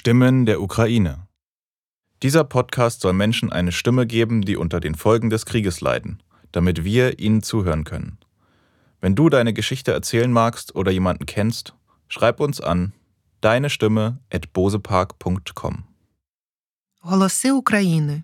[0.00, 1.27] Stimmen der Ukraine.
[2.23, 6.83] Dieser Podcast soll Menschen eine Stimme geben, die unter den Folgen des Krieges leiden, damit
[6.83, 8.17] wir ihnen zuhören können.
[9.01, 11.73] Wenn du deine Geschichte erzählen magst oder jemanden kennst,
[12.07, 12.93] schreib uns an
[13.41, 15.83] deine Stimme at bosepark.com.
[17.01, 18.23] Голоси України.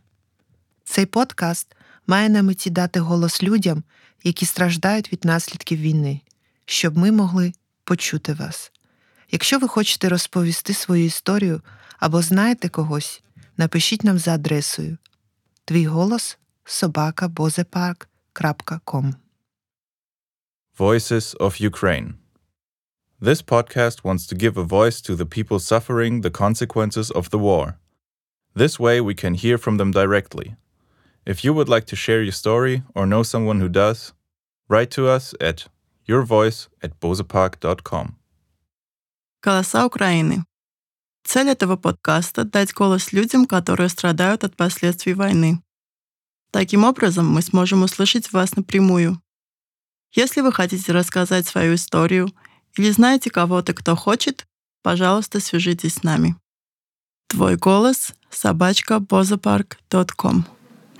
[0.84, 1.76] Цей подкаст
[2.08, 3.84] має на меті дати голос людям,
[4.24, 6.22] які страждають від наслідків війни,
[6.66, 7.54] щоб ми могли
[7.84, 8.72] почути вас.
[9.31, 11.61] Якщо ви хочете розповісти свою історію
[11.99, 13.23] або знаєте когось,
[13.57, 14.99] напишіть нам за адресою
[15.65, 19.15] твій голос собака bozepарк.com.
[20.79, 22.15] Voices of Ukraine.
[23.21, 27.39] This podcast wants to give a voice to the people suffering the consequences of the
[27.39, 27.67] war.
[28.55, 30.57] This way, we can hear from them directly.
[31.25, 34.13] If you would like to share your story or know someone who does,
[34.69, 35.69] write to us at
[36.09, 38.17] yourvoice at bozepark.com.
[39.48, 40.44] Голоса Украины.
[41.24, 45.64] Цель этого подкаста– дать голос людям, которые страдают от последствий войны.
[46.52, 49.22] Таким образом, мы сможем услышать вас напрямую.
[50.12, 52.30] Если вы хотите рассказать свою историю
[52.76, 54.46] или знаете кого-то, кто хочет,
[54.84, 56.36] пожалуйста, свяжитесь с нами.
[57.28, 59.00] Твой голос– собачка.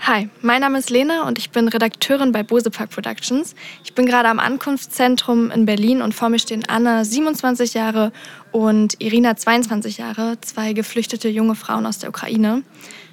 [0.01, 3.55] Hi, mein Name ist Lena und ich bin Redakteurin bei Bosepark Productions.
[3.85, 8.11] Ich bin gerade am Ankunftszentrum in Berlin und vor mir stehen Anna, 27 Jahre,
[8.51, 12.65] und Irina, 22 Jahre, zwei geflüchtete junge Frauen aus der Ukraine.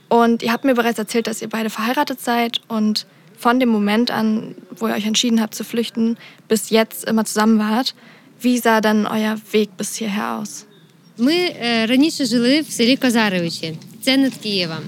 [0.10, 3.06] Und ihr habt mir bereits erzählt, dass ihr beide verheiratet seid und
[3.38, 6.18] von dem Moment an, wo ihr euch entschieden habt zu flüchten,
[6.48, 7.94] bis jetzt immer zusammen wart.
[8.42, 10.66] Wie sah dann euer Weg bis hierher aus?
[11.18, 14.84] Ми е, раніше жили в селі Козаровичі, це над Києвом.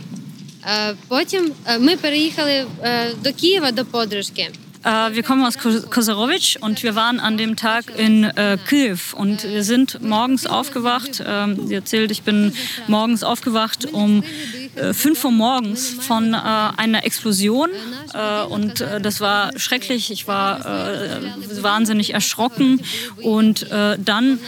[0.66, 4.50] Е, Потім е, ми переїхали е, до Києва до подружки.
[4.84, 8.98] Äh, wir kommen aus Ko- Kosarovic und wir waren an dem Tag in äh, Kiew
[9.22, 11.14] und wir sind morgens aufgewacht.
[11.24, 12.52] Ähm, sie erzählt, ich bin
[12.88, 17.71] morgens aufgewacht um äh, 5 Uhr morgens von äh, einer Explosion
[18.13, 20.11] äh, und äh, das war schrecklich.
[20.11, 22.81] Ich war äh, wahnsinnig erschrocken
[23.23, 24.39] und äh, dann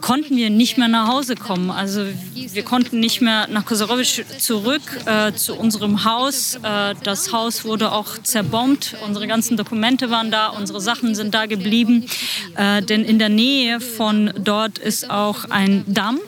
[0.00, 1.70] konnten wir nicht mehr nach Hause kommen.
[1.70, 6.56] Also wir konnten nicht mehr nach Kosarovic zurück äh, zu unserem Haus.
[6.62, 8.96] Äh, das Haus wurde auch zerbombt.
[9.06, 12.06] Unsere ganzen Dokumente waren da, unsere Sachen sind da geblieben.
[12.56, 16.20] Äh, denn in der Nähe von dort ist auch ein Damm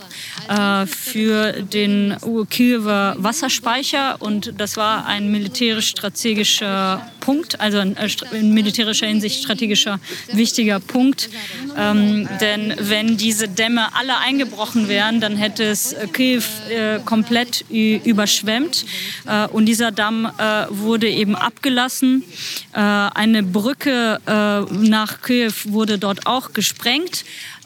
[0.49, 2.16] äh, für den
[2.50, 9.99] Kiewer Wasserspeicher und das war ein militärisch-strategischer Punkt, also ein, äh, in militärischer Hinsicht strategischer
[10.33, 11.31] wichtiger Punkt.
[11.77, 17.65] Ähm, denn wenn diese Dämme alle eingebrochen wären, dann hätte es äh, Kiew äh, komplett
[17.71, 18.84] überschwemmt
[19.53, 20.31] und dieser Damm
[20.69, 22.22] wurde eben abgelassen.
[22.72, 24.21] Eine Brücke
[24.71, 27.25] nach Kiew wurde dort auch gesprengt.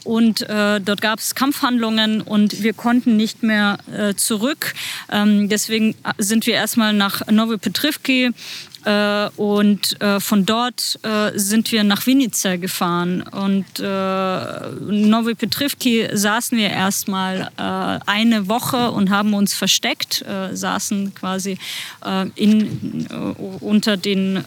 [0.08, 4.72] Und äh, dort gab es Kampfhandlungen und wir konnten nicht mehr äh, zurück.
[5.12, 8.30] Ähm, deswegen sind wir erstmal nach Nowy Petrivki
[8.86, 13.20] äh, und äh, von dort äh, sind wir nach Vinica gefahren.
[13.20, 20.56] Und äh, Nowy Petrivki saßen wir erstmal äh, eine Woche und haben uns versteckt, äh,
[20.56, 21.58] saßen quasi
[22.02, 23.14] äh, in, äh,
[23.60, 24.42] unter den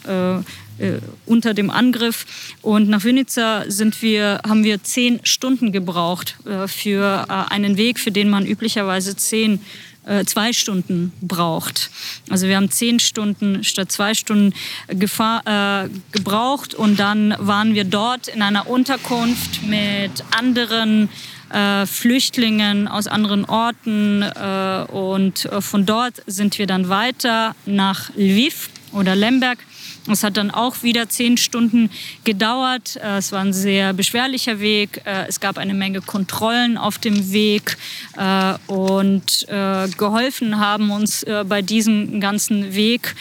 [0.82, 2.26] äh, unter dem Angriff.
[2.62, 8.00] Und nach Vinica sind wir, haben wir zehn Stunden gebraucht äh, für äh, einen Weg,
[8.00, 9.60] für den man üblicherweise zehn
[10.06, 11.92] äh, zwei Stunden braucht.
[12.30, 14.54] Also wir haben zehn Stunden statt zwei Stunden
[14.88, 21.10] gefahr, äh, gebraucht und dann waren wir dort in einer Unterkunft mit anderen
[21.52, 28.10] äh, Flüchtlingen aus anderen Orten äh, und äh, von dort sind wir dann weiter nach
[28.16, 29.60] Lviv oder Lemberg
[30.08, 31.90] es hat dann auch wieder zehn Stunden
[32.24, 32.96] gedauert.
[32.96, 35.02] Äh, Es war ein sehr beschwerlicher Weg.
[35.06, 37.78] Äh, Es gab eine Menge Kontrollen auf dem Weg.
[38.18, 39.46] Äh, Und
[39.98, 43.16] geholfen haben uns bei diesem ganzen Weg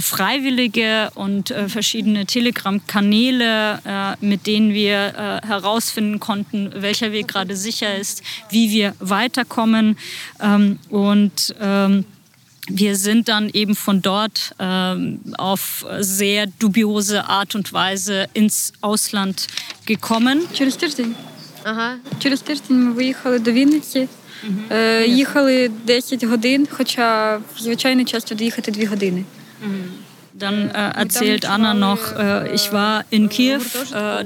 [0.00, 8.70] Freiwillige und verschiedene Telegram-Kanäle, mit denen wir herausfinden konnten, welcher Weg gerade sicher ist, wie
[8.70, 9.96] wir weiterkommen.
[10.40, 12.04] Ähm, Und ähm,
[12.69, 19.47] wir sind dann eben von dort ähm, auf sehr dubiose Art und Weise ins Ausland
[19.85, 20.47] gekommen.
[20.53, 21.15] Через тиждень.
[21.63, 21.97] Ага.
[22.19, 24.07] Через тиждень ми виїхали до Вінниці.
[24.71, 29.23] Е, їхали 10 годин, хоча в звичайний час туди їхати 2 години.
[30.36, 33.60] Dann äh, erzählt Anna noch, äh, ich war in Kiew
[33.94, 34.24] äh,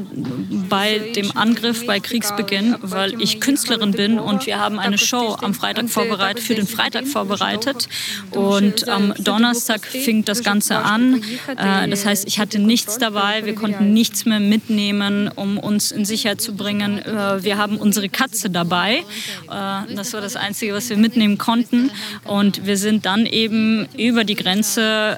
[0.71, 5.53] bei dem Angriff, bei Kriegsbeginn, weil ich Künstlerin bin und wir haben eine Show am
[5.53, 7.91] Freitag vorbereitet, für den Freitag vorbereitet.
[8.31, 11.23] Und am Donnerstag fing das Ganze an.
[11.59, 16.07] Äh, das heißt, ich hatte nichts dabei, wir konnten nichts mehr mitnehmen, um uns in
[16.07, 17.01] Sicherheit zu bringen.
[17.01, 19.05] Äh, wir haben unsere Katze dabei.
[19.51, 21.91] Äh, das war das Einzige, was wir mitnehmen konnten.
[22.25, 25.17] Und wir sind dann eben über die Grenze,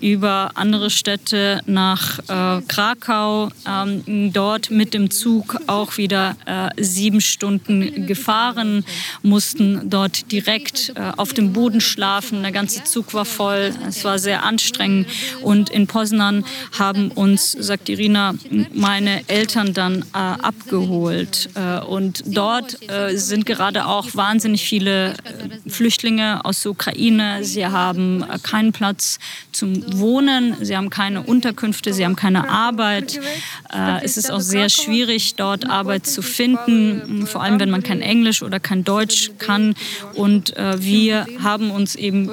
[0.00, 6.68] über über andere Städte nach äh, Krakau, ähm, dort mit dem Zug auch wieder äh,
[6.80, 8.84] sieben Stunden gefahren,
[9.22, 12.42] mussten dort direkt äh, auf dem Boden schlafen.
[12.42, 15.08] Der ganze Zug war voll, es war sehr anstrengend.
[15.42, 16.44] Und in Poznan
[16.78, 18.34] haben uns, sagt Irina,
[18.72, 21.48] meine Eltern dann äh, abgeholt.
[21.56, 25.14] Äh, und dort äh, sind gerade auch wahnsinnig viele
[25.66, 27.42] Flüchtlinge aus der Ukraine.
[27.42, 29.18] Sie haben keinen Platz
[29.50, 33.18] zum Wohnen wohnen, sie haben keine Unterkünfte, sie haben keine Arbeit.
[33.72, 38.02] Äh, es ist auch sehr schwierig, dort Arbeit zu finden, vor allem wenn man kein
[38.02, 39.74] Englisch oder kein Deutsch kann.
[40.14, 42.30] Und äh, wir haben uns eben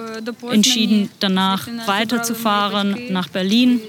[0.51, 3.80] entschieden, danach weiterzufahren nach Berlin.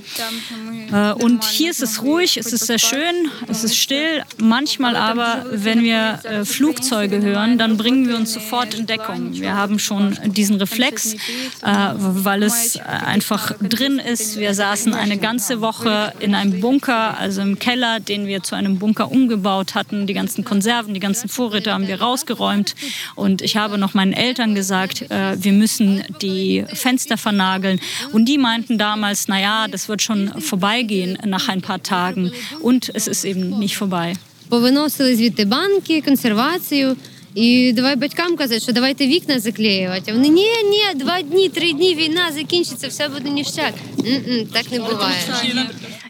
[0.93, 4.23] Äh, und hier ist es ruhig, es ist sehr schön, es ist still.
[4.39, 9.33] Manchmal aber, wenn wir Flugzeuge hören, dann bringen wir uns sofort in Deckung.
[9.33, 11.17] Wir haben schon diesen Reflex,
[11.63, 14.38] weil es einfach drin ist.
[14.40, 18.80] Wir saßen eine ganze Woche in einem Bunker, also im Keller, den wir zu einem
[18.80, 20.08] Bunker umgebaut hatten.
[20.08, 22.76] Die ganzen Konserven, die ganzen Vorräte haben wir rausgeräumt.
[23.16, 27.80] Und ich habe noch meinen Eltern gesagt, wir müssen die Fenster vernageln.
[28.12, 32.32] Und die meinten damals, naja, das wird schon vorbei vorbeigehen nach ein paar Tagen.
[32.62, 34.16] Und es ist eben nicht vorbei.
[34.50, 36.96] Повиносили звідти банки, консервацію.
[37.38, 40.12] І давай батькам казати, що давайте вікна заклеювати.
[40.12, 43.74] А вони ні, ні, два дні, три дні війна закінчиться, все буде ніштяк.
[44.54, 45.16] Так не буває.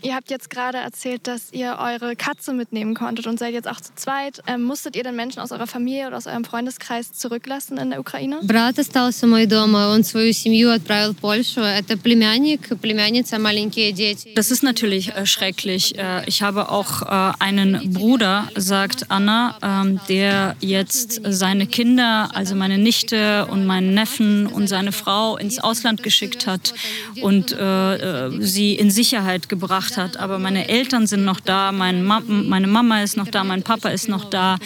[0.02, 3.80] Ihr habt jetzt gerade erzählt, dass ihr eure Katze mitnehmen konntet und seid jetzt auch
[3.80, 4.42] zu zweit.
[4.48, 8.00] Ähm, musstet ihr denn Menschen aus eurer Familie oder aus eurem Freundeskreis zurücklassen in der
[8.00, 8.40] Ukraine?
[8.44, 11.62] Брат остался мой дома, он свою семью отправил в Польшу.
[11.62, 14.34] Это племянник, племянница, маленькие дети.
[14.36, 15.98] Das ist natürlich äh, schrecklich.
[15.98, 22.56] Äh, ich habe auch äh, einen Bruder, sagt Anna, ähm, der jetzt seine Kinder, also
[22.56, 26.74] meine Nichte und meinen Neffen und seine Frau ins Ausland geschickt hat
[27.22, 30.21] und äh, äh, sie in Sicherheit gebracht gemacht hat.
[30.21, 33.91] Aber meine Eltern sind noch da, mein Ma meine Mama ist noch da, mein Papa
[33.91, 34.57] ist noch da.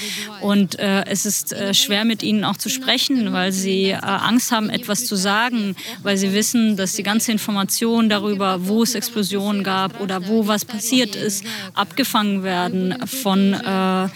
[0.41, 4.53] Und äh, es ist äh, schwer mit ihnen auch zu sprechen, weil sie äh, Angst
[4.53, 9.63] haben, etwas zu sagen, weil sie wissen, dass die ganze Information darüber, wo es Explosionen
[9.63, 11.45] gab oder wo was passiert ist,
[11.75, 14.09] abgefangen werden von äh, äh,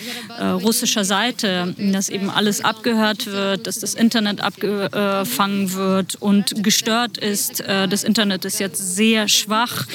[0.63, 7.61] russischer Seite, dass eben alles abgehört wird, dass das Internet abgefangen wird und gestört ist.
[7.61, 9.87] Äh, das Internet ist jetzt sehr schwach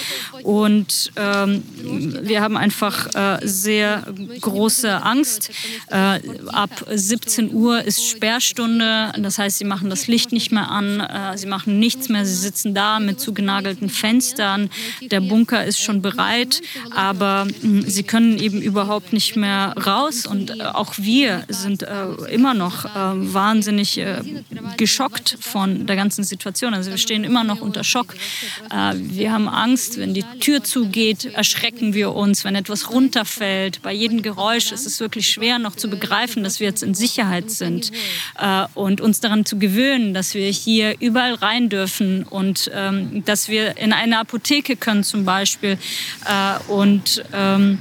[0.44, 1.64] und ähm,
[2.22, 4.04] wir haben einfach äh, sehr
[4.42, 5.52] große Angst.
[5.88, 11.00] Äh, ab 17 Uhr ist Sperrstunde, das heißt, sie machen das Licht nicht mehr an,
[11.00, 14.70] äh, sie machen nichts mehr, sie sitzen da mit zugenagelten Fenstern.
[15.02, 16.62] Der Bunker ist schon bereit,
[16.92, 22.06] aber hm, sie können eben überhaupt nicht mehr raus und äh, auch wir sind äh,
[22.32, 22.90] immer noch äh,
[23.34, 24.00] wahnsinnig
[24.78, 26.74] geschockt von der ganzen Situation.
[26.74, 28.14] Also wir stehen immer noch unter Schock.
[28.96, 33.82] wir haben Angst, wenn die Tür zugeht erschrecken wir uns, wenn etwas runterfällt.
[33.82, 37.52] Bei jedem Geräusch ist es wirklich schwer noch zu begreifen, dass wir jetzt in Sicherheit
[37.52, 37.92] sind
[38.40, 43.50] äh, und uns daran zu gewöhnen, dass wir hier überall rein dürfen und ähm, dass
[43.50, 45.78] wir in eine Apotheke können zum Beispiel
[46.26, 47.80] äh, und ähm,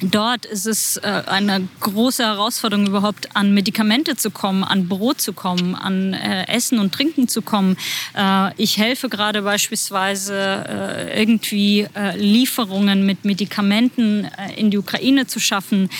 [0.00, 5.32] Dort ist es äh, eine große Herausforderung, überhaupt an Medikamente zu kommen, an Brot zu
[5.32, 7.76] kommen, an äh, Essen und Trinken zu kommen.
[8.16, 15.26] Äh, ich helfe gerade beispielsweise äh, irgendwie äh, Lieferungen mit Medikamenten äh, in die Ukraine
[15.26, 15.90] zu schaffen,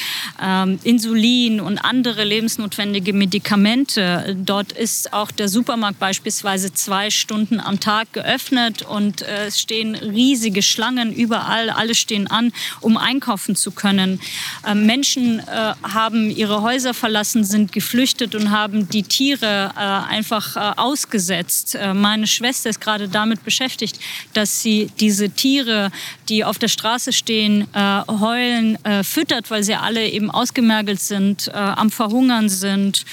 [0.40, 4.36] ähm, Insulin und andere lebensnotwendige Medikamente.
[4.38, 10.62] Dort ist auch der Supermarkt beispielsweise zwei Stunden am Tag geöffnet und es stehen riesige
[10.62, 11.70] Schlangen überall.
[11.70, 14.20] Alle stehen an, um einkaufen zu können können.
[14.66, 15.42] Ähm, Menschen äh,
[15.82, 21.78] haben ihre Häuser verlassen, sind geflüchtet und haben die Tiere äh, einfach äh, ausgesetzt.
[21.94, 23.98] meine Schwester ist gerade damit beschäftigt,
[24.34, 25.90] dass sie diese Tiere,
[26.28, 32.48] die auf der Straße stehen, heulen, füttert, weil sie alle eben ausgemergelt sind, am Verhungern
[32.48, 33.04] sind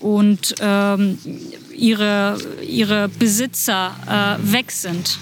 [0.00, 1.18] und ähm,
[1.72, 5.18] ihre, ihre Besitzer weg sind.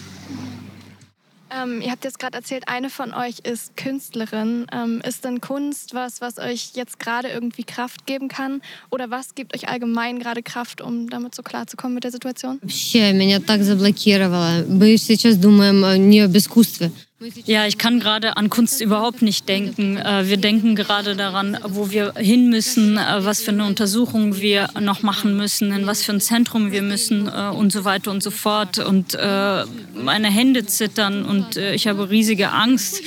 [1.62, 4.68] Ähm, ihr habt jetzt gerade erzählt, eine von euch ist Künstlerin.
[4.74, 8.62] Ähm, ist denn Kunst was, was euch jetzt gerade irgendwie Kraft geben kann?
[8.90, 12.60] Oder was gibt euch allgemein gerade Kraft, um damit so klarzukommen mit der Situation?
[12.62, 14.66] Вообще, меня так заблокировало.
[14.68, 16.92] Мы сейчас думаем э, не об искусстве.
[17.47, 19.97] Ja, ich kann gerade an Kunst überhaupt nicht denken.
[19.97, 24.69] Äh, Wir denken gerade daran, wo wir hin müssen, äh, was für eine Untersuchung wir
[24.81, 28.23] noch machen müssen, in was für ein Zentrum wir müssen äh, und so weiter und
[28.23, 28.79] so fort.
[28.79, 29.17] Und
[29.95, 33.03] meine Hände zittern und ich habe riesige Angst.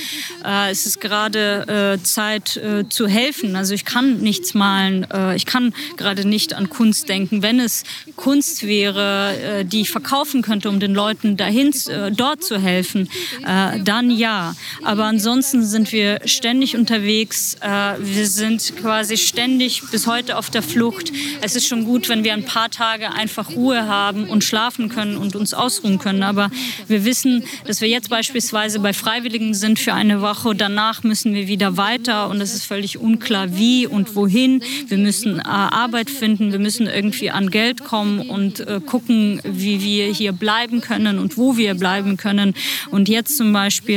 [0.70, 3.56] Es ist gerade Zeit zu helfen.
[3.56, 5.06] Also ich kann nichts malen.
[5.34, 7.42] Ich kann gerade nicht an Kunst denken.
[7.42, 11.72] Wenn es Kunst wäre, die ich verkaufen könnte, um den Leuten dahin,
[12.12, 13.08] dort zu helfen,
[13.46, 14.54] äh, dann ja.
[14.82, 17.56] Aber ansonsten sind wir ständig unterwegs.
[17.60, 21.12] Äh, Wir sind quasi ständig bis heute auf der Flucht.
[21.40, 25.16] Es ist schon gut, wenn wir ein paar Tage einfach Ruhe haben und schlafen können
[25.16, 26.22] und uns ausruhen können.
[26.22, 26.50] Aber
[26.88, 30.54] wir wissen, dass wir jetzt beispielsweise bei Freiwilligen sind für eine Woche.
[30.54, 34.62] Danach müssen wir wieder weiter und es ist völlig unklar, wie und wohin.
[34.88, 39.82] Wir müssen äh, Arbeit finden, wir müssen irgendwie an Geld kommen und äh, gucken, wie
[39.82, 42.54] wir hier bleiben können und wo wir bleiben können.
[42.90, 43.95] Und jetzt zum Beispiel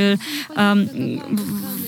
[0.57, 1.21] ähm,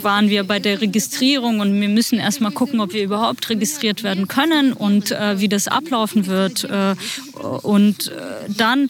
[0.02, 4.28] waren wir bei der Registrierung und wir müssen erstmal gucken, ob wir überhaupt registriert werden
[4.28, 6.64] können und äh, wie das ablaufen wird.
[6.64, 6.96] Äh,
[7.64, 8.90] und äh, dann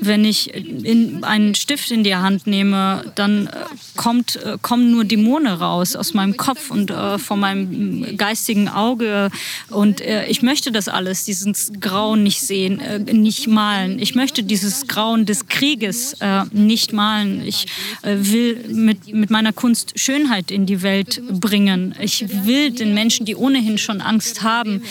[0.00, 3.50] wenn ich in, einen Stift in die Hand nehme, dann äh,
[3.96, 9.30] kommt, äh, kommen nur Dämonen raus aus meinem Kopf und äh, von meinem geistigen Auge.
[9.70, 13.98] Und äh, ich möchte das alles, dieses Grauen nicht sehen, äh, nicht malen.
[13.98, 17.42] Ich möchte dieses Grauen des Krieges äh, nicht malen.
[17.44, 17.66] Ich
[18.02, 21.94] will mit, mit meiner Kunst Schönheit in die Welt bringen.
[22.00, 24.82] Ich will den Menschen, die ohnehin schon Angst haben,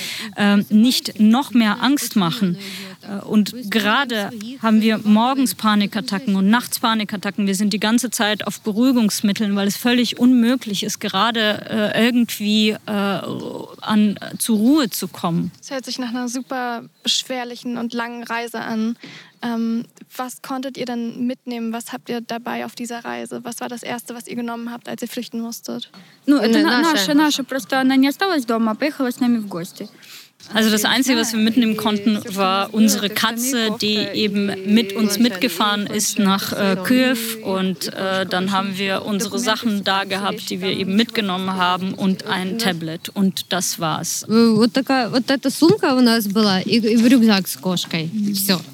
[0.69, 2.57] nicht noch mehr Angst machen.
[3.06, 4.30] Äh, Und gerade
[4.62, 7.46] haben wir morgens Panikattacken und nachts Panikattacken.
[7.46, 12.70] Wir sind die ganze Zeit auf Beruhigungsmitteln, weil es völlig unmöglich ist, gerade äh, irgendwie
[12.70, 12.78] äh,
[13.80, 15.50] an, zur Ruhe zu kommen.
[15.60, 18.96] Es hört sich nach einer super beschwerlichen und langen Reise an.
[19.44, 19.84] Ähm,
[20.16, 21.72] was konntet ihr denn mitnehmen?
[21.72, 23.40] Was habt ihr dabei auf dieser Reise?
[23.44, 25.90] Was war das Erste, was ihr genommen habt, als ihr flüchten musstet?
[26.26, 26.92] Ну, это Не, на- наша.
[26.92, 27.44] наша, наша.
[27.44, 29.88] Просто она не осталась дома, а поехала с нами в гости.
[30.53, 35.87] Also das Einzige, was wir mitnehmen konnten, war unsere Katze, die eben mit uns mitgefahren
[35.87, 37.17] ist nach äh, Kiew.
[37.43, 42.25] Und äh, dann haben wir unsere Sachen da gehabt, die wir eben mitgenommen haben und
[42.27, 43.09] ein Tablet.
[43.09, 44.25] Und das war's.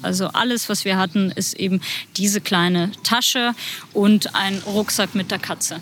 [0.02, 1.80] Also alles, was wir hatten, ist eben
[2.16, 3.52] diese kleine Tasche
[3.92, 5.80] und ein Rucksack mit der Katze.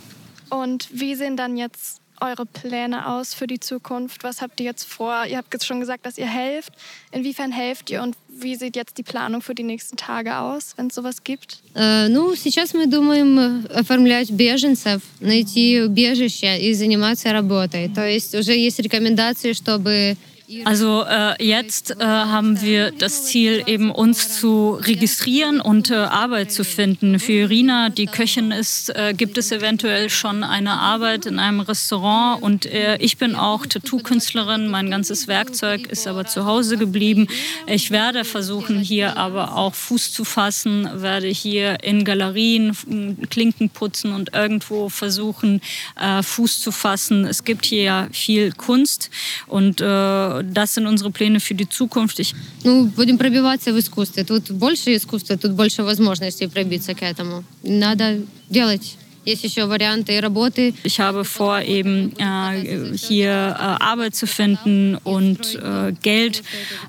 [0.49, 4.24] Und wie sehen dann jetzt eure Pläne aus für die Zukunft?
[4.24, 5.26] Was habt ihr jetzt vor?
[5.30, 6.74] Ihr habt jetzt schon gesagt, dass ihr helft.
[7.12, 10.88] Inwiefern helft ihr und wie sieht jetzt die Planung für die nächsten Tage aus, wenn
[10.88, 11.62] es sowas gibt?
[11.76, 17.90] Э, Ну, сейчас мы думаем э, оформлять беженцев, найти убежище и заниматься работой.
[17.94, 20.18] То есть уже есть рекомендации, чтобы
[20.65, 26.53] also äh, jetzt äh, haben wir das Ziel, eben uns zu registrieren und äh, Arbeit
[26.53, 27.19] zu finden.
[27.19, 32.43] Für Irina, die Köchin ist, äh, gibt es eventuell schon eine Arbeit in einem Restaurant
[32.43, 34.69] und äh, ich bin auch Tattoo-Künstlerin.
[34.69, 37.29] Mein ganzes Werkzeug ist aber zu Hause geblieben.
[37.67, 42.87] Ich werde versuchen, hier aber auch Fuß zu fassen, werde hier in Galerien f-
[43.31, 45.61] Klinken putzen und irgendwo versuchen,
[46.01, 47.27] äh, Fuß zu fassen.
[47.27, 49.11] Es gibt hier ja viel Kunst
[49.47, 52.20] und äh, das sind unsere Pläne für die Zukunft.
[52.20, 52.34] Ich,
[52.64, 54.24] ну, будем пробиваться в искусстве.
[54.24, 57.44] Тут больше искусства, тут больше возможностей пробиться к этому.
[57.64, 58.98] Надо делать.
[59.28, 60.74] Есть еще варианты работы.
[60.86, 66.44] ich habe vor, eben äh, hier äh, Arbeit zu finden und äh, Geld,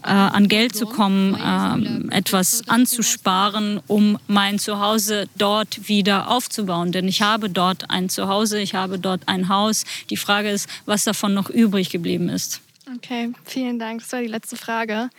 [0.05, 6.93] äh, an Geld zu kommen, ähm, etwas anzusparen, um mein Zuhause dort wieder aufzubauen.
[6.93, 9.83] Denn ich habe dort ein Zuhause, ich habe dort ein Haus.
[10.09, 12.61] Die Frage ist, was davon noch übrig geblieben ist.
[12.97, 14.01] Okay, vielen Dank.
[14.01, 15.11] Das war die letzte Frage.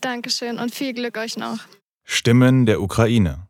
[0.00, 1.58] Dankeschön und viel Glück euch noch.
[2.04, 3.48] Stimmen der Ukraine.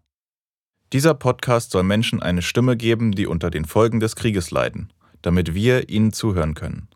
[0.93, 5.55] Dieser Podcast soll Menschen eine Stimme geben, die unter den Folgen des Krieges leiden, damit
[5.55, 6.89] wir ihnen zuhören können.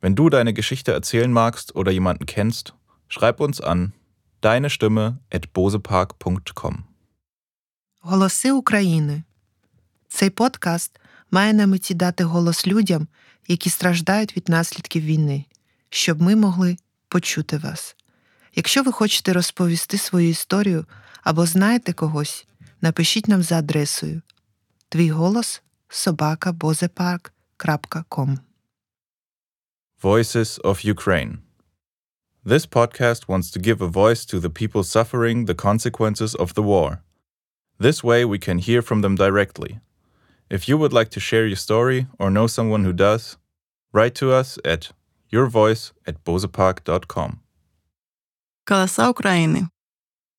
[0.00, 2.74] Wenn du deine Geschichte erzählen magst oder jemanden kennst,
[3.08, 3.92] schreib uns an
[4.40, 6.84] deine Stimme at bosepark.com.
[8.00, 9.22] Голоси України.
[10.08, 11.00] Цей подкаст
[11.30, 13.08] має на меті дати голос людям,
[13.48, 15.44] які страждають від наслідків війни,
[15.90, 16.76] щоб ми могли
[17.08, 17.96] почути вас.
[18.54, 20.84] Якщо ви хочете розповісти свою історію
[21.22, 22.46] або знаєте когось,
[22.80, 24.22] напишіть нам за адресою
[24.88, 28.38] твій голос собакабозепарк.com.
[30.02, 31.38] Voices of Ukraine.
[32.44, 36.62] This podcast wants to give a voice to the people suffering the consequences of the
[36.62, 37.02] war.
[37.78, 39.80] This way, we can hear from them directly.
[40.48, 43.36] If you would like to share your story or know someone who does,
[43.92, 44.92] write to us at
[45.31, 45.93] yourvoice.
[48.65, 49.69] «Голоса Украины».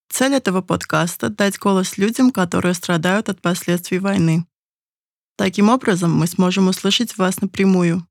[0.08, 4.46] Цель этого подкаста— дать голос людям, которые страдают от последствий войны.
[5.36, 8.06] Таким образом, мы сможем услышать вас напрямую.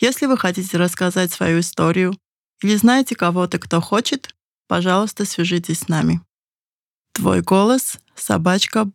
[0.00, 2.16] Если вы хотите рассказать свою историю
[2.62, 4.34] или знаете кого-то, кто хочет,
[4.68, 6.20] пожалуйста, свяжитесь с нами.
[7.12, 8.86] Твой голос— собачка